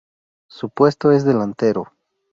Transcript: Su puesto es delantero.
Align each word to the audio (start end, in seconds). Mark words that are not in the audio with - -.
Su 0.49 0.71
puesto 0.71 1.11
es 1.11 1.25
delantero. 1.25 1.91